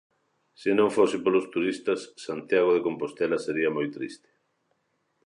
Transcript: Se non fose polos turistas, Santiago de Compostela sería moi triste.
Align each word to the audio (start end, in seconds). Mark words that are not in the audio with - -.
Se 0.61 0.71
non 0.77 0.89
fose 0.97 1.17
polos 1.23 1.49
turistas, 1.53 1.99
Santiago 2.25 2.69
de 2.73 2.83
Compostela 2.87 3.37
sería 3.45 3.69
moi 3.77 3.87
triste. 3.95 4.29